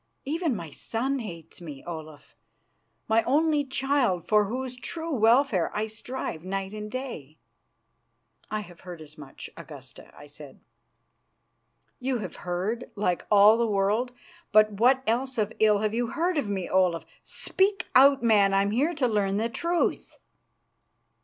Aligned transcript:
Even 0.25 0.55
my 0.55 0.71
son 0.71 1.19
hates 1.19 1.61
me, 1.61 1.83
Olaf, 1.85 2.35
my 3.07 3.21
only 3.25 3.63
child 3.63 4.25
for 4.27 4.45
whose 4.45 4.75
true 4.75 5.11
welfare 5.13 5.69
I 5.77 5.85
strive 5.85 6.43
night 6.43 6.73
and 6.73 6.89
day." 6.89 7.37
"I 8.49 8.61
have 8.61 8.79
heard 8.79 8.99
as 8.99 9.15
much, 9.15 9.51
Augusta," 9.55 10.11
I 10.17 10.25
said. 10.25 10.59
"You 11.99 12.17
have 12.17 12.37
heard, 12.37 12.89
like 12.95 13.27
all 13.29 13.59
the 13.59 13.67
world. 13.67 14.11
But 14.51 14.71
what 14.71 15.03
else 15.05 15.37
of 15.37 15.53
ill 15.59 15.81
have 15.85 15.93
you 15.93 16.07
heard 16.07 16.39
of 16.39 16.49
me, 16.49 16.67
Olaf? 16.67 17.05
Speak 17.21 17.85
out, 17.93 18.23
man; 18.23 18.55
I'm 18.55 18.71
here 18.71 18.95
to 18.95 19.07
learn 19.07 19.37
the 19.37 19.49
truth." 19.49 20.17